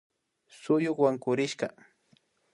Suyuk 0.61 0.97
wankurishka 1.03 1.67